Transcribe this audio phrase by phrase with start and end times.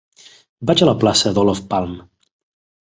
[0.71, 2.03] Vaig a la plaça d'Olof Palme.